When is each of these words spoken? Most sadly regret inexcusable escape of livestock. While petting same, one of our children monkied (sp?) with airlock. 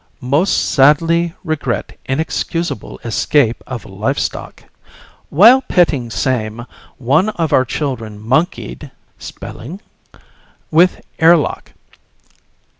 Most 0.19 0.71
sadly 0.71 1.35
regret 1.43 1.95
inexcusable 2.05 2.99
escape 3.03 3.61
of 3.67 3.85
livestock. 3.85 4.63
While 5.29 5.61
petting 5.61 6.09
same, 6.09 6.65
one 6.97 7.29
of 7.37 7.53
our 7.53 7.65
children 7.65 8.19
monkied 8.19 8.89
(sp?) 9.21 9.45
with 10.71 11.01
airlock. 11.19 11.73